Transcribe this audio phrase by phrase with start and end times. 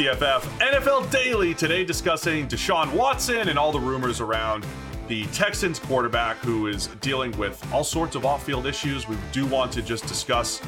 [0.00, 1.52] PFF NFL Daily.
[1.52, 4.64] Today, discussing Deshaun Watson and all the rumors around
[5.08, 9.06] the Texans quarterback who is dealing with all sorts of off field issues.
[9.06, 10.62] We do want to just discuss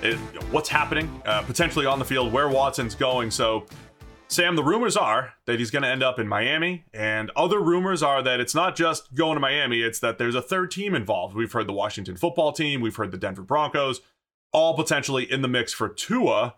[0.00, 0.16] it,
[0.50, 3.30] what's happening uh, potentially on the field, where Watson's going.
[3.30, 3.66] So,
[4.28, 8.02] Sam, the rumors are that he's going to end up in Miami, and other rumors
[8.02, 11.36] are that it's not just going to Miami, it's that there's a third team involved.
[11.36, 14.00] We've heard the Washington football team, we've heard the Denver Broncos,
[14.50, 16.54] all potentially in the mix for Tua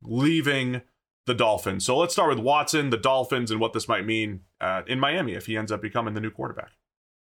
[0.00, 0.82] leaving
[1.26, 1.84] the Dolphins.
[1.84, 5.34] So let's start with Watson, the Dolphins, and what this might mean uh, in Miami
[5.34, 6.72] if he ends up becoming the new quarterback.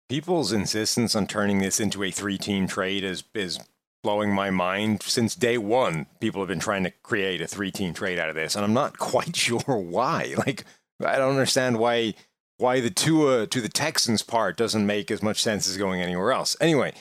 [0.10, 3.60] People's insistence on turning this into a three team trade is, is
[4.04, 5.02] blowing my mind.
[5.04, 8.36] Since day one, people have been trying to create a three team trade out of
[8.36, 10.36] this, and I'm not quite sure why.
[10.38, 10.66] Like,
[11.04, 12.14] I don't understand why
[12.58, 16.32] why the Tua to the Texans part doesn't make as much sense as going anywhere
[16.32, 16.56] else.
[16.62, 16.94] Anyway,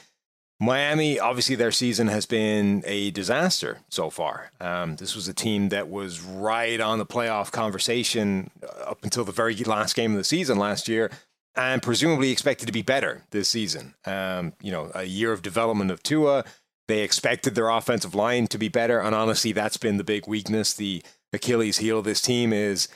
[0.63, 4.53] Miami, obviously, their season has been a disaster so far.
[4.61, 9.25] Um, this was a team that was right on the playoff conversation uh, up until
[9.25, 11.11] the very last game of the season last year,
[11.57, 13.95] and presumably expected to be better this season.
[14.05, 16.45] Um, you know, a year of development of Tua.
[16.87, 20.75] They expected their offensive line to be better, and honestly, that's been the big weakness.
[20.75, 22.87] The Achilles heel of this team is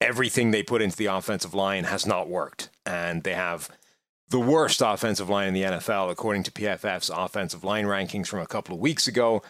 [0.00, 3.68] everything they put into the offensive line has not worked, and they have
[4.32, 8.46] the worst offensive line in the NFL, according to PFF's offensive line rankings from a
[8.46, 9.42] couple of weeks ago.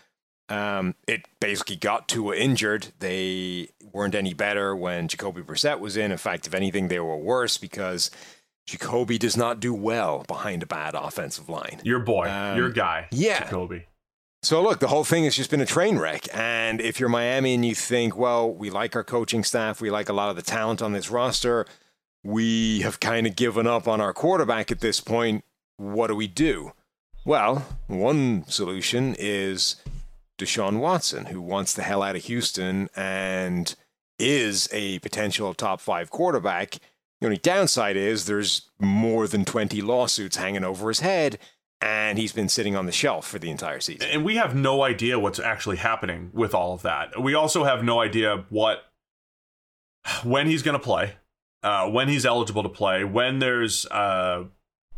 [0.48, 2.88] Um, it basically got Tua injured.
[2.98, 6.10] They weren't any better when Jacoby Brissett was in.
[6.10, 8.10] In fact, if anything, they were worse because
[8.66, 11.80] Jacoby does not do well behind a bad offensive line.
[11.84, 13.86] Your boy, um, your guy, yeah, Jacoby.
[14.42, 16.26] So look, the whole thing has just been a train wreck.
[16.36, 20.08] And if you're Miami and you think, well, we like our coaching staff, we like
[20.08, 21.64] a lot of the talent on this roster,
[22.24, 25.44] we have kind of given up on our quarterback at this point.
[25.76, 26.72] What do we do?
[27.24, 29.76] Well, one solution is
[30.38, 33.74] Deshaun Watson, who wants the hell out of Houston and
[34.18, 36.78] is a potential top five quarterback.
[37.20, 41.38] The only downside is there's more than 20 lawsuits hanging over his head,
[41.80, 44.08] and he's been sitting on the shelf for the entire season.
[44.10, 47.20] And we have no idea what's actually happening with all of that.
[47.20, 48.84] We also have no idea what
[50.24, 51.14] when he's going to play
[51.62, 54.44] uh, when he's eligible to play, when there's, uh,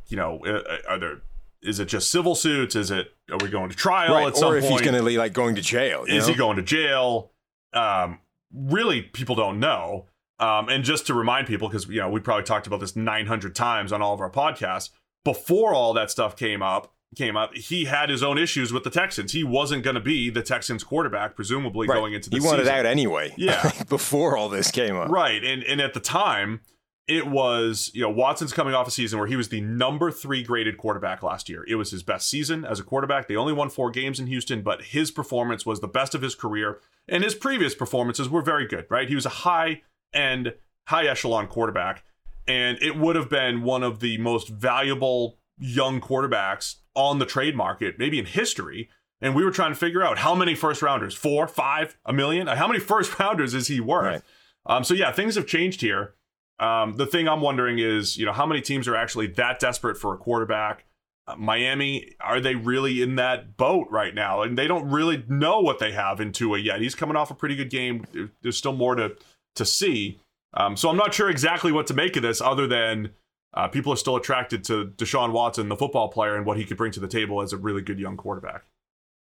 [0.08, 1.22] you know, uh, uh, are there,
[1.62, 2.74] is it just civil suits?
[2.76, 4.28] Is it, are we going to trial right.
[4.28, 4.72] at some or if point?
[4.72, 6.04] he's going to be like going to jail.
[6.06, 6.32] Is know?
[6.32, 7.32] he going to jail?
[7.72, 8.20] Um,
[8.52, 10.06] really, people don't know.
[10.38, 13.54] Um, and just to remind people, because, you know, we probably talked about this 900
[13.54, 14.90] times on all of our podcasts,
[15.24, 18.90] before all that stuff came up, came up, he had his own issues with the
[18.90, 19.32] Texans.
[19.32, 21.96] He wasn't going to be the Texans quarterback, presumably right.
[21.96, 22.46] going into the season.
[22.46, 22.78] He wanted season.
[22.78, 23.34] out anyway.
[23.36, 23.70] Yeah.
[23.88, 25.10] before all this came up.
[25.10, 25.42] Right.
[25.42, 26.60] And and at the time,
[27.06, 30.42] it was, you know, Watson's coming off a season where he was the number three
[30.42, 31.64] graded quarterback last year.
[31.68, 33.28] It was his best season as a quarterback.
[33.28, 36.34] They only won four games in Houston, but his performance was the best of his
[36.34, 36.80] career.
[37.06, 39.08] And his previous performances were very good, right?
[39.08, 39.82] He was a high
[40.14, 40.54] end,
[40.86, 42.04] high echelon quarterback.
[42.46, 47.56] And it would have been one of the most valuable young quarterbacks on the trade
[47.56, 48.88] market, maybe in history.
[49.20, 52.46] And we were trying to figure out how many first rounders, four, five, a million?
[52.46, 54.04] How many first rounders is he worth?
[54.04, 54.22] Right.
[54.66, 56.14] Um, so yeah, things have changed here.
[56.58, 59.96] Um, the thing I'm wondering is, you know, how many teams are actually that desperate
[59.96, 60.84] for a quarterback?
[61.26, 64.42] Uh, Miami, are they really in that boat right now?
[64.42, 66.80] And they don't really know what they have in Tua yet.
[66.80, 68.06] He's coming off a pretty good game.
[68.42, 69.16] There's still more to
[69.56, 70.20] to see.
[70.52, 73.10] Um, so I'm not sure exactly what to make of this, other than
[73.54, 76.76] uh, people are still attracted to Deshaun Watson, the football player, and what he could
[76.76, 78.64] bring to the table as a really good young quarterback.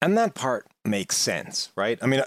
[0.00, 1.98] And that part makes sense, right?
[2.02, 2.22] I mean,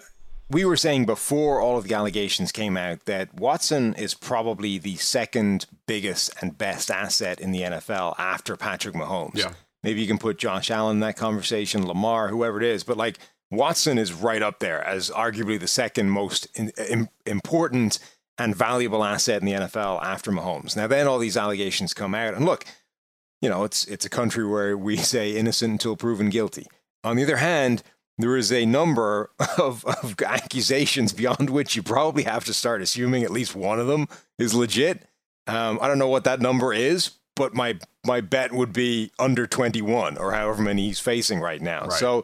[0.49, 4.97] we were saying before all of the allegations came out that Watson is probably the
[4.97, 9.37] second biggest and best asset in the NFL after Patrick Mahomes.
[9.37, 9.53] Yeah.
[9.83, 13.17] Maybe you can put Josh Allen in that conversation, Lamar, whoever it is, but like
[13.49, 17.99] Watson is right up there as arguably the second most in, in, important
[18.37, 20.75] and valuable asset in the NFL after Mahomes.
[20.75, 22.65] Now, then all these allegations come out, and look,
[23.41, 26.67] you know, it's it's a country where we say innocent until proven guilty.
[27.03, 27.83] On the other hand,
[28.17, 33.23] there is a number of, of accusations beyond which you probably have to start assuming
[33.23, 34.07] at least one of them
[34.37, 35.07] is legit.
[35.47, 39.45] Um, I don't know what that number is, but my my bet would be under
[39.47, 41.81] 21 or however many he's facing right now.
[41.81, 41.93] Right.
[41.93, 42.23] So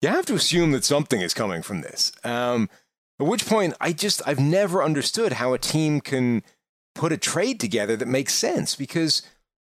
[0.00, 2.12] you have to assume that something is coming from this.
[2.24, 2.68] Um,
[3.22, 6.42] at which point, I just I've never understood how a team can
[6.94, 9.22] put a trade together that makes sense because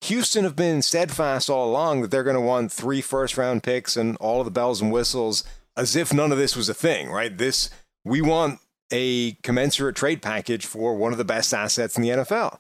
[0.03, 3.97] Houston have been steadfast all along that they're going to want three first round picks
[3.97, 5.45] and all of the bells and whistles
[5.77, 7.39] as if none of this was a thing, right?
[7.39, 7.71] This,
[8.05, 8.59] we want
[8.93, 12.59] a commensurate trade package for one of the best assets in the NFL.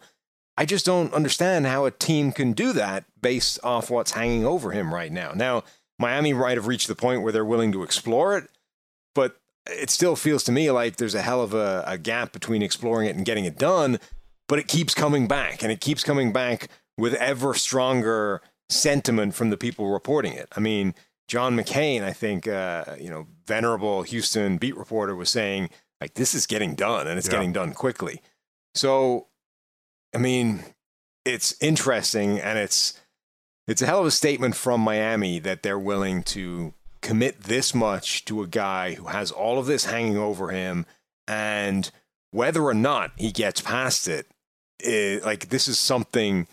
[0.56, 4.70] I just don't understand how a team can do that based off what's hanging over
[4.70, 5.32] him right now.
[5.34, 5.64] Now,
[5.98, 8.48] Miami might have reached the point where they're willing to explore it,
[9.14, 9.36] but
[9.70, 13.08] it still feels to me like there's a hell of a, a gap between exploring
[13.08, 13.98] it and getting it done.
[14.48, 19.50] But it keeps coming back, and it keeps coming back with ever stronger sentiment from
[19.50, 20.48] the people reporting it.
[20.56, 20.94] I mean,
[21.28, 25.70] John McClain, I think, uh, you know, venerable Houston beat reporter was saying,
[26.00, 27.32] like, this is getting done and it's yeah.
[27.32, 28.22] getting done quickly.
[28.74, 29.26] So,
[30.14, 30.62] I mean,
[31.24, 33.00] it's interesting and it's
[33.66, 36.72] it's a hell of a statement from Miami that they're willing to
[37.06, 40.84] commit this much to a guy who has all of this hanging over him
[41.28, 41.92] and
[42.32, 44.26] whether or not he gets past it,
[44.80, 46.48] it like this is something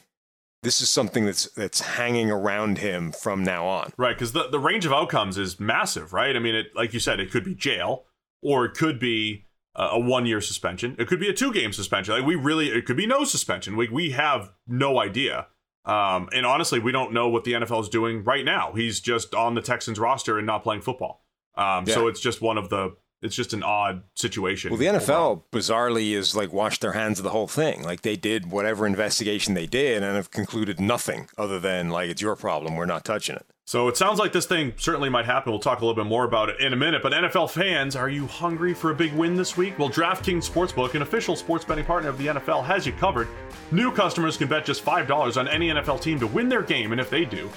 [0.61, 3.93] this is something that's that's hanging around him from now on.
[3.97, 6.35] Right, because the, the range of outcomes is massive, right?
[6.35, 8.05] I mean, it like you said, it could be jail,
[8.43, 9.45] or it could be
[9.75, 10.95] uh, a, a one year suspension.
[10.99, 12.13] It could be a two game suspension.
[12.13, 13.75] Like we really, it could be no suspension.
[13.75, 15.47] We we have no idea.
[15.85, 18.73] Um, and honestly, we don't know what the NFL is doing right now.
[18.73, 21.23] He's just on the Texans roster and not playing football.
[21.55, 21.93] Um, yeah.
[21.93, 24.69] So it's just one of the it's just an odd situation.
[24.69, 27.83] Well, the NFL bizarrely is like washed their hands of the whole thing.
[27.83, 32.21] Like they did whatever investigation they did and have concluded nothing other than like it's
[32.21, 32.75] your problem.
[32.75, 33.45] We're not touching it.
[33.65, 35.53] So it sounds like this thing certainly might happen.
[35.53, 37.01] We'll talk a little bit more about it in a minute.
[37.01, 39.79] But NFL fans, are you hungry for a big win this week?
[39.79, 43.29] Well, DraftKings Sportsbook, an official sports betting partner of the NFL, has you covered.
[43.71, 46.99] New customers can bet just $5 on any NFL team to win their game, and
[46.99, 47.49] if they do,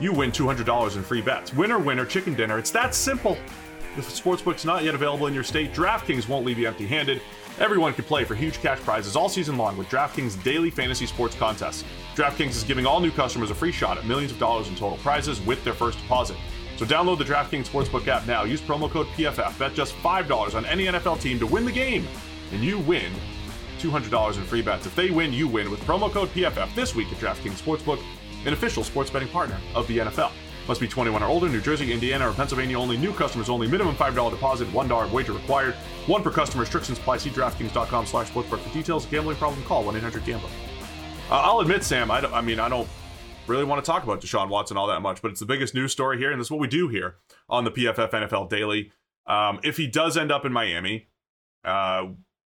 [0.00, 1.52] you win $200 in free bets.
[1.52, 2.58] Winner, winner, chicken dinner.
[2.58, 3.36] It's that simple.
[4.00, 7.20] If sportsbook's not yet available in your state, DraftKings won't leave you empty handed.
[7.58, 11.36] Everyone can play for huge cash prizes all season long with DraftKings daily fantasy sports
[11.36, 11.84] contests.
[12.14, 14.96] DraftKings is giving all new customers a free shot at millions of dollars in total
[14.98, 16.38] prizes with their first deposit.
[16.78, 18.44] So download the DraftKings Sportsbook app now.
[18.44, 19.58] Use promo code PFF.
[19.58, 22.08] Bet just $5 on any NFL team to win the game.
[22.52, 23.12] And you win
[23.80, 24.86] $200 in free bets.
[24.86, 28.02] If they win, you win with promo code PFF this week at DraftKings Sportsbook,
[28.46, 30.32] an official sports betting partner of the NFL.
[30.68, 31.48] Must be 21 or older.
[31.48, 32.96] New Jersey, Indiana, or Pennsylvania only.
[32.96, 33.66] New customers only.
[33.66, 34.68] Minimum $5 deposit.
[34.68, 35.74] $1 wager required.
[36.06, 36.62] One per customer.
[36.62, 37.18] Restrictions apply.
[37.18, 39.06] See DraftKings.com slash sportsbook for details.
[39.06, 39.62] Gambling problem?
[39.64, 40.48] Call 1-800-GAMBLER.
[41.30, 42.88] Uh, I'll admit, Sam, I, I mean, I don't
[43.46, 45.92] really want to talk about Deshaun Watson all that much, but it's the biggest news
[45.92, 47.16] story here, and this is what we do here
[47.48, 48.92] on the PFF NFL Daily.
[49.26, 51.08] Um, if he does end up in Miami,
[51.64, 52.06] uh,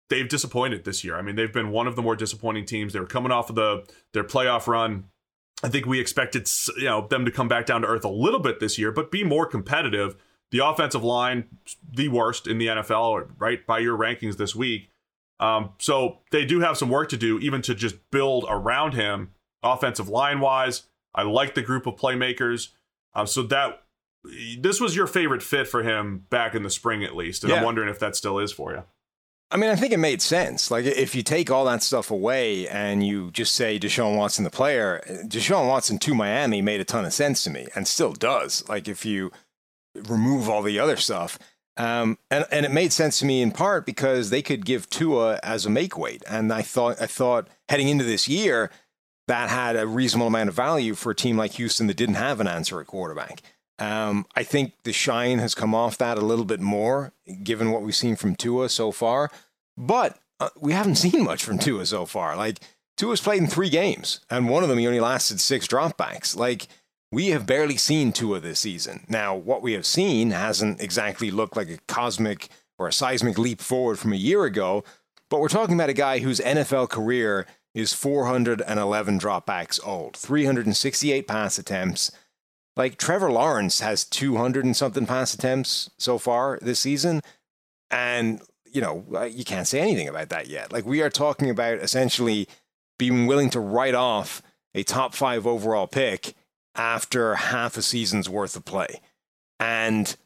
[0.08, 1.16] they've disappointed this year.
[1.16, 2.92] I mean, they've been one of the more disappointing teams.
[2.92, 5.04] They were coming off of the their playoff run
[5.62, 8.40] I think we expected you know them to come back down to earth a little
[8.40, 10.16] bit this year, but be more competitive.
[10.50, 11.44] The offensive line,
[11.90, 14.90] the worst in the NFL, right by your rankings this week.
[15.40, 19.30] Um, so they do have some work to do, even to just build around him,
[19.62, 20.82] offensive line wise.
[21.14, 22.68] I like the group of playmakers.
[23.14, 23.82] Um, so that
[24.58, 27.58] this was your favorite fit for him back in the spring, at least, and yeah.
[27.58, 28.84] I'm wondering if that still is for you.
[29.52, 30.70] I mean, I think it made sense.
[30.70, 34.50] Like, if you take all that stuff away and you just say Deshaun Watson, the
[34.50, 38.66] player, Deshaun Watson to Miami made a ton of sense to me and still does.
[38.68, 39.30] Like, if you
[39.94, 41.38] remove all the other stuff.
[41.76, 45.38] Um, and, and it made sense to me in part because they could give Tua
[45.42, 46.22] as a make weight.
[46.28, 48.70] And I thought, I thought heading into this year,
[49.28, 52.40] that had a reasonable amount of value for a team like Houston that didn't have
[52.40, 53.42] an answer at quarterback.
[53.82, 57.12] Um, I think the shine has come off that a little bit more,
[57.42, 59.28] given what we've seen from Tua so far.
[59.76, 62.36] But uh, we haven't seen much from Tua so far.
[62.36, 62.60] Like
[62.96, 66.36] Tua's played in three games, and one of them he only lasted six dropbacks.
[66.36, 66.68] Like
[67.10, 69.04] we have barely seen Tua this season.
[69.08, 73.60] Now, what we have seen hasn't exactly looked like a cosmic or a seismic leap
[73.60, 74.84] forward from a year ago.
[75.28, 81.58] But we're talking about a guy whose NFL career is 411 dropbacks old, 368 pass
[81.58, 82.12] attempts
[82.76, 87.20] like Trevor Lawrence has 200 and something pass attempts so far this season.
[87.90, 90.72] And, you know, you can't say anything about that yet.
[90.72, 92.48] Like we are talking about essentially
[92.98, 94.42] being willing to write off
[94.74, 96.34] a top five overall pick
[96.74, 99.00] after half a season's worth of play.
[99.60, 100.16] And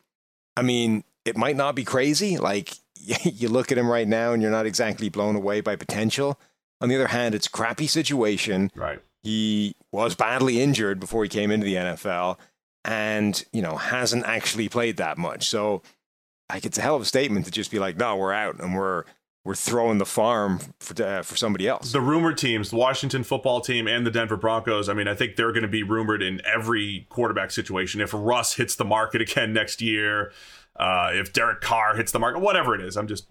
[0.56, 2.38] I mean, it might not be crazy.
[2.38, 6.38] Like you look at him right now and you're not exactly blown away by potential.
[6.80, 8.70] On the other hand, it's a crappy situation.
[8.74, 9.00] Right.
[9.26, 12.38] He was badly injured before he came into the NFL
[12.84, 15.48] and, you know, hasn't actually played that much.
[15.48, 15.82] So,
[16.48, 18.76] like, it's a hell of a statement to just be like, no, we're out and
[18.76, 19.02] we're
[19.44, 21.90] we're throwing the farm for uh, for somebody else.
[21.90, 24.88] The rumored teams, the Washington football team and the Denver Broncos.
[24.88, 28.00] I mean, I think they're going to be rumored in every quarterback situation.
[28.00, 30.30] If Russ hits the market again next year,
[30.76, 33.26] uh, if Derek Carr hits the market, whatever it is, I'm just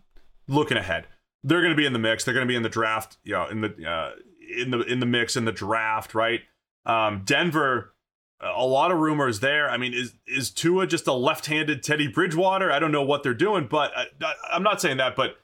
[0.50, 1.08] looking ahead.
[1.42, 2.26] They're going to be in the mix.
[2.26, 3.16] They're going to be in the draft.
[3.24, 4.12] You know, in the uh,
[4.58, 6.42] in the in the mix in the draft, right?
[6.86, 7.94] Um, Denver,
[8.42, 9.70] a lot of rumors there.
[9.70, 12.72] I mean, is is Tua just a left-handed Teddy Bridgewater?
[12.72, 14.06] I don't know what they're doing, but I,
[14.52, 15.16] I'm not saying that.
[15.16, 15.38] But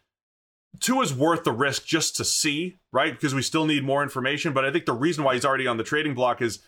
[0.79, 3.13] Tua's worth the risk just to see, right?
[3.13, 4.53] Because we still need more information.
[4.53, 6.59] But I think the reason why he's already on the trading block is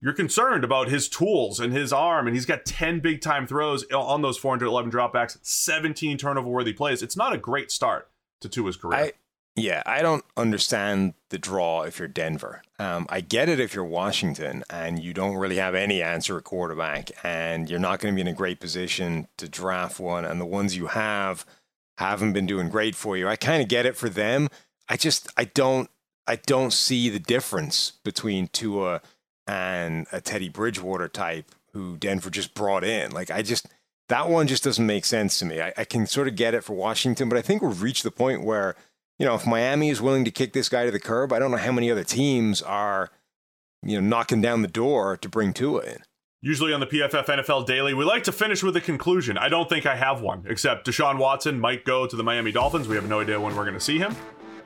[0.00, 3.84] you're concerned about his tools and his arm, and he's got 10 big time throws
[3.92, 7.02] on those 411 dropbacks, 17 turnover worthy plays.
[7.02, 8.10] It's not a great start
[8.42, 8.98] to Tua's career.
[8.98, 9.12] I,
[9.56, 12.62] yeah, I don't understand the draw if you're Denver.
[12.78, 16.44] Um, I get it if you're Washington and you don't really have any answer at
[16.44, 20.38] quarterback and you're not going to be in a great position to draft one, and
[20.38, 21.46] the ones you have
[21.96, 23.26] haven't been doing great for you.
[23.26, 24.48] I kind of get it for them.
[24.90, 25.88] I just I don't
[26.26, 29.00] I don't see the difference between Tua
[29.46, 33.12] and a Teddy Bridgewater type who Denver just brought in.
[33.12, 33.68] Like I just
[34.08, 35.62] that one just doesn't make sense to me.
[35.62, 38.10] I, I can sort of get it for Washington, but I think we've reached the
[38.10, 38.76] point where
[39.18, 41.50] you know, if Miami is willing to kick this guy to the curb, I don't
[41.50, 43.10] know how many other teams are,
[43.82, 45.98] you know, knocking down the door to bring Tua in.
[46.42, 49.38] Usually on the PFF NFL Daily, we like to finish with a conclusion.
[49.38, 52.88] I don't think I have one, except Deshaun Watson might go to the Miami Dolphins.
[52.88, 54.14] We have no idea when we're going to see him.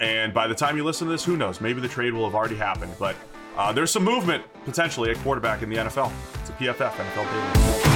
[0.00, 1.60] And by the time you listen to this, who knows?
[1.60, 2.92] Maybe the trade will have already happened.
[2.98, 3.14] But
[3.56, 6.12] uh, there's some movement potentially at quarterback in the NFL.
[6.40, 7.89] It's a PFF NFL Daily.